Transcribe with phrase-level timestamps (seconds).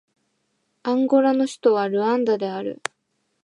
[0.81, 2.81] アンゴラの首都はルアンダである